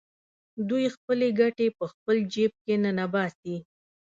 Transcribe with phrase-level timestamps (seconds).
[0.69, 3.57] دوی خپلې ګټې په خپل جېب کې ننباسي